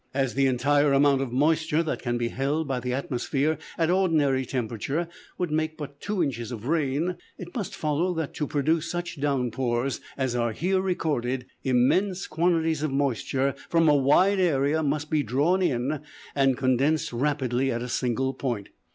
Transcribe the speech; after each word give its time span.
As 0.15 0.33
the 0.33 0.47
entire 0.47 0.93
amount 0.93 1.21
of 1.21 1.31
moisture 1.31 1.83
that 1.83 2.01
can 2.01 2.17
be 2.17 2.29
held 2.29 2.67
by 2.67 2.79
the 2.79 2.91
atmosphere 2.91 3.59
at 3.77 3.91
ordinary 3.91 4.47
temperature 4.47 5.07
would 5.37 5.51
make 5.51 5.77
but 5.77 6.01
two 6.01 6.23
inches 6.23 6.51
of 6.51 6.65
rain, 6.65 7.17
it 7.37 7.53
must 7.55 7.75
follow 7.75 8.11
that 8.15 8.33
to 8.33 8.47
produce 8.47 8.89
such 8.89 9.21
downpours 9.21 10.01
as 10.17 10.35
are 10.35 10.53
here 10.53 10.81
recorded, 10.81 11.45
immense 11.63 12.25
quantities 12.25 12.81
of 12.81 12.91
moisture 12.91 13.53
from 13.69 13.87
a 13.87 13.95
wide 13.95 14.39
area 14.39 14.81
must 14.81 15.11
be 15.11 15.21
drawn 15.21 15.61
in 15.61 16.01
and 16.33 16.57
condensed 16.57 17.13
rapidly 17.13 17.71
at 17.71 17.83
a 17.83 17.87
single 17.87 18.33
point. 18.33 18.69